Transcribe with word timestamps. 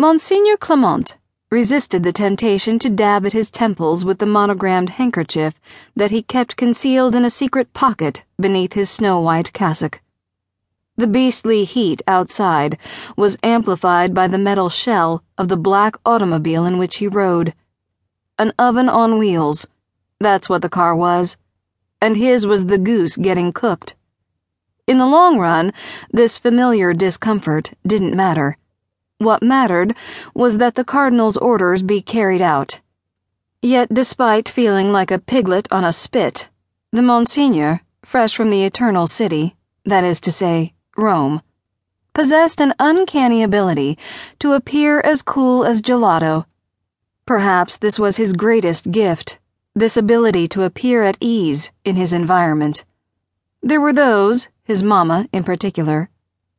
Monsignor 0.00 0.56
Clement 0.56 1.16
resisted 1.50 2.04
the 2.04 2.12
temptation 2.12 2.78
to 2.78 2.88
dab 2.88 3.26
at 3.26 3.32
his 3.32 3.50
temples 3.50 4.04
with 4.04 4.18
the 4.18 4.26
monogrammed 4.26 4.90
handkerchief 4.90 5.60
that 5.96 6.12
he 6.12 6.22
kept 6.22 6.56
concealed 6.56 7.16
in 7.16 7.24
a 7.24 7.30
secret 7.30 7.74
pocket 7.74 8.22
beneath 8.38 8.74
his 8.74 8.88
snow 8.88 9.18
white 9.18 9.52
cassock. 9.52 10.00
The 10.96 11.08
beastly 11.08 11.64
heat 11.64 12.00
outside 12.06 12.78
was 13.16 13.38
amplified 13.42 14.14
by 14.14 14.28
the 14.28 14.38
metal 14.38 14.68
shell 14.68 15.24
of 15.36 15.48
the 15.48 15.56
black 15.56 15.96
automobile 16.06 16.64
in 16.64 16.78
which 16.78 16.98
he 16.98 17.08
rode. 17.08 17.52
An 18.38 18.52
oven 18.56 18.88
on 18.88 19.18
wheels, 19.18 19.66
that's 20.20 20.48
what 20.48 20.62
the 20.62 20.68
car 20.68 20.94
was, 20.94 21.36
and 22.00 22.16
his 22.16 22.46
was 22.46 22.66
the 22.66 22.78
goose 22.78 23.16
getting 23.16 23.52
cooked. 23.52 23.96
In 24.86 24.98
the 24.98 25.06
long 25.06 25.40
run, 25.40 25.72
this 26.12 26.38
familiar 26.38 26.94
discomfort 26.94 27.72
didn't 27.84 28.14
matter. 28.14 28.58
What 29.20 29.42
mattered 29.42 29.96
was 30.32 30.58
that 30.58 30.76
the 30.76 30.84
Cardinal's 30.84 31.36
orders 31.36 31.82
be 31.82 32.00
carried 32.00 32.40
out. 32.40 32.78
Yet, 33.60 33.92
despite 33.92 34.48
feeling 34.48 34.92
like 34.92 35.10
a 35.10 35.18
piglet 35.18 35.66
on 35.72 35.84
a 35.84 35.92
spit, 35.92 36.48
the 36.92 37.02
Monsignor, 37.02 37.80
fresh 38.04 38.36
from 38.36 38.48
the 38.48 38.62
Eternal 38.62 39.08
City, 39.08 39.56
that 39.84 40.04
is 40.04 40.20
to 40.20 40.30
say, 40.30 40.72
Rome, 40.96 41.42
possessed 42.14 42.60
an 42.60 42.74
uncanny 42.78 43.42
ability 43.42 43.98
to 44.38 44.52
appear 44.52 45.00
as 45.00 45.22
cool 45.22 45.64
as 45.64 45.82
gelato. 45.82 46.44
Perhaps 47.26 47.78
this 47.78 47.98
was 47.98 48.18
his 48.18 48.32
greatest 48.32 48.92
gift, 48.92 49.40
this 49.74 49.96
ability 49.96 50.46
to 50.46 50.62
appear 50.62 51.02
at 51.02 51.18
ease 51.20 51.72
in 51.84 51.96
his 51.96 52.12
environment. 52.12 52.84
There 53.64 53.80
were 53.80 53.92
those, 53.92 54.46
his 54.62 54.84
mama 54.84 55.28
in 55.32 55.42
particular, 55.42 56.08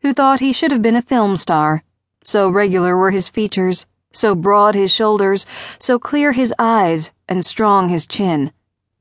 who 0.02 0.14
thought 0.14 0.42
he 0.42 0.52
should 0.52 0.72
have 0.72 0.82
been 0.82 0.98
a 0.98 1.02
film 1.02 1.38
star 1.38 1.84
so 2.30 2.48
regular 2.48 2.96
were 2.96 3.10
his 3.10 3.28
features, 3.28 3.88
so 4.12 4.36
broad 4.36 4.76
his 4.76 4.92
shoulders, 4.92 5.48
so 5.80 5.98
clear 5.98 6.32
his 6.32 6.54
eyes, 6.60 7.12
and 7.28 7.44
strong 7.44 7.90
his 7.90 8.06
chin. 8.06 8.52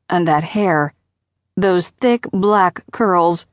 And 0.09 0.27
that 0.27 0.45
hair, 0.45 0.95
those 1.55 1.89
thick 1.89 2.27
black 2.33 2.85
curls, 2.91 3.47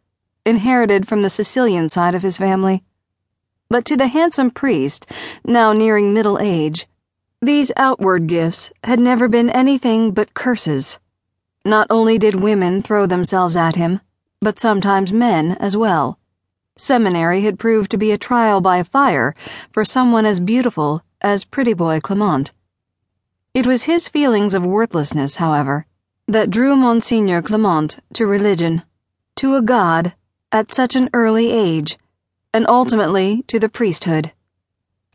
inherited 0.46 1.08
from 1.08 1.24
the 1.24 1.30
Sicilian 1.30 1.90
side 1.90 2.16
of 2.16 2.24
his 2.24 2.38
family. 2.38 2.84
But 3.70 3.84
to 3.86 3.98
the 3.98 4.08
handsome 4.08 4.52
priest, 4.52 5.12
now 5.44 5.74
nearing 5.74 6.14
middle 6.14 6.40
age, 6.40 6.88
these 7.42 7.72
outward 7.76 8.28
gifts 8.28 8.72
had 8.84 9.00
never 9.00 9.28
been 9.28 9.50
anything 9.50 10.12
but 10.12 10.34
curses. 10.34 11.00
Not 11.66 11.88
only 11.90 12.18
did 12.18 12.36
women 12.36 12.82
throw 12.82 13.08
themselves 13.08 13.58
at 13.58 13.76
him, 13.76 14.00
but 14.40 14.58
sometimes 14.58 15.12
men 15.12 15.58
as 15.60 15.76
well. 15.76 16.18
Seminary 16.78 17.42
had 17.44 17.58
proved 17.58 17.90
to 17.92 17.98
be 17.98 18.12
a 18.12 18.18
trial 18.18 18.60
by 18.60 18.84
fire 18.84 19.34
for 19.72 19.86
someone 19.86 20.26
as 20.26 20.42
beautiful 20.42 21.02
as 21.22 21.46
Pretty 21.46 21.74
Boy 21.74 22.02
Clement. 22.02 22.52
It 23.54 23.66
was 23.66 23.84
his 23.84 24.10
feelings 24.10 24.54
of 24.54 24.66
worthlessness, 24.66 25.38
however, 25.38 25.86
that 26.28 26.50
drew 26.50 26.76
Monsignor 26.76 27.42
Clement 27.42 28.00
to 28.14 28.26
religion, 28.26 28.84
to 29.38 29.56
a 29.56 29.62
god, 29.62 30.16
at 30.52 30.74
such 30.74 30.98
an 30.98 31.10
early 31.14 31.50
age, 31.50 31.98
and 32.54 32.68
ultimately 32.68 33.44
to 33.48 33.58
the 33.58 33.70
priesthood. 33.70 34.34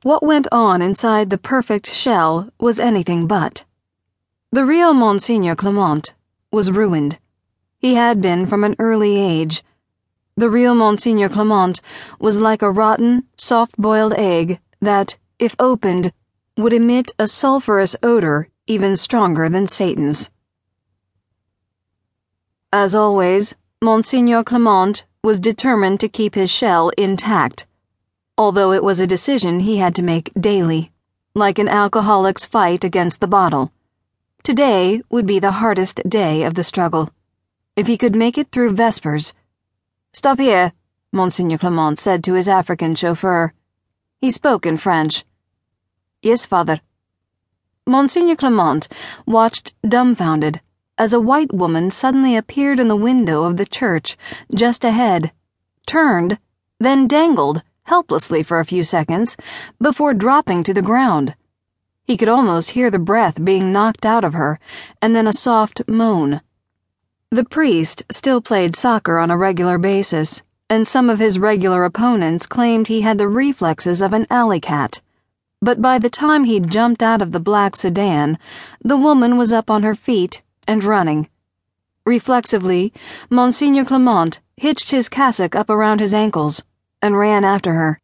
What 0.03 0.23
went 0.23 0.49
on 0.51 0.81
inside 0.81 1.29
the 1.29 1.37
perfect 1.37 1.91
shell 1.91 2.49
was 2.59 2.81
anything 2.81 3.27
but. 3.27 3.65
The 4.51 4.65
real 4.65 4.95
Monsignor 4.95 5.57
Clement 5.57 6.15
was 6.51 6.73
ruined. 6.73 7.19
He 7.79 7.97
had 7.97 8.23
been 8.23 8.47
from 8.47 8.65
an 8.65 8.77
early 8.79 9.19
age 9.19 9.63
the 10.41 10.51
real 10.51 10.75
Monsignor 10.75 11.29
Clement 11.29 11.83
was 12.19 12.41
like 12.41 12.63
a 12.63 12.71
rotten, 12.71 13.25
soft 13.37 13.77
boiled 13.77 14.15
egg 14.15 14.59
that, 14.81 15.19
if 15.39 15.55
opened, 15.59 16.13
would 16.57 16.73
emit 16.73 17.13
a 17.19 17.27
sulphurous 17.27 17.95
odor 18.03 18.49
even 18.67 18.97
stronger 18.97 19.51
than 19.51 19.67
Satan's. 19.67 20.31
As 22.73 22.95
always, 22.95 23.55
Monsignor 23.83 24.43
Clement 24.43 25.05
was 25.23 25.41
determined 25.41 26.01
to 26.01 26.09
keep 26.09 26.35
his 26.35 26.51
shell 26.51 26.89
intact, 26.97 27.67
although 28.39 28.73
it 28.73 28.83
was 28.83 28.99
a 28.99 29.07
decision 29.07 29.61
he 29.61 29.77
had 29.77 29.95
to 29.97 30.03
make 30.03 30.33
daily, 30.41 30.91
like 31.35 31.59
an 31.59 31.69
alcoholic's 31.69 32.47
fight 32.47 32.83
against 32.83 33.21
the 33.21 33.27
bottle. 33.27 33.73
Today 34.43 35.03
would 35.11 35.27
be 35.27 35.39
the 35.39 35.59
hardest 35.61 36.01
day 36.09 36.45
of 36.45 36.55
the 36.55 36.65
struggle. 36.65 37.11
If 37.77 37.87
he 37.87 37.99
could 37.99 38.17
make 38.17 38.39
it 38.39 38.51
through 38.51 38.73
Vespers, 38.73 39.35
Stop 40.13 40.41
here, 40.41 40.73
Monsignor 41.13 41.59
Clement 41.59 41.97
said 41.97 42.25
to 42.25 42.35
his 42.35 42.49
African 42.49 42.97
chauffeur. 42.97 43.55
He 44.21 44.33
spoke 44.33 44.67
in 44.67 44.77
French. 44.77 45.25
Yes, 46.21 46.45
father. 46.45 46.81
Monsignor 47.87 48.35
Clement 48.35 48.89
watched 49.25 49.73
dumbfounded 49.89 50.61
as 50.99 51.13
a 51.13 51.21
white 51.21 51.55
woman 51.55 51.93
suddenly 51.93 52.37
appeared 52.37 52.81
in 52.81 52.89
the 52.89 52.97
window 52.97 53.45
of 53.45 53.57
the 53.57 53.65
church 53.65 54.19
just 54.53 54.85
ahead, 54.85 55.33
turned, 55.87 56.39
then 56.81 57.07
dangled 57.07 57.63
helplessly 57.85 58.43
for 58.43 58.59
a 58.59 58.67
few 58.67 58.83
seconds 58.83 59.37
before 59.81 60.13
dropping 60.13 60.65
to 60.65 60.75
the 60.75 60.83
ground. 60.83 61.37
He 62.05 62.17
could 62.17 62.29
almost 62.29 62.71
hear 62.71 62.91
the 62.91 62.99
breath 62.99 63.45
being 63.45 63.73
knocked 63.73 64.05
out 64.05 64.25
of 64.25 64.33
her, 64.33 64.59
and 65.01 65.15
then 65.15 65.29
a 65.29 65.33
soft 65.33 65.83
moan. 65.89 66.41
The 67.33 67.45
priest 67.45 68.03
still 68.11 68.41
played 68.41 68.75
soccer 68.75 69.17
on 69.17 69.31
a 69.31 69.37
regular 69.37 69.79
basis, 69.79 70.43
and 70.69 70.85
some 70.85 71.09
of 71.09 71.21
his 71.21 71.39
regular 71.39 71.85
opponents 71.85 72.45
claimed 72.45 72.89
he 72.89 73.03
had 73.03 73.19
the 73.19 73.29
reflexes 73.29 74.03
of 74.03 74.13
an 74.13 74.27
alley 74.31 74.59
cat. 74.59 75.01
But 75.63 75.81
by 75.81 76.01
the 76.01 76.11
time 76.11 76.43
he'd 76.43 76.73
jumped 76.73 77.05
out 77.05 77.23
of 77.23 77.31
the 77.31 77.39
black 77.39 77.77
sedan, 77.77 78.37
the 78.83 78.97
woman 78.97 79.37
was 79.37 79.53
up 79.53 79.71
on 79.71 79.85
her 79.85 79.95
feet 79.95 80.43
and 80.67 80.83
running. 80.83 81.29
Reflexively, 82.05 82.93
Monsignor 83.31 83.85
Clement 83.85 84.41
hitched 84.57 84.91
his 84.91 85.09
cassock 85.09 85.55
up 85.55 85.71
around 85.71 86.01
his 86.01 86.13
ankles 86.13 86.65
and 87.01 87.17
ran 87.17 87.45
after 87.45 87.75
her. 87.75 88.01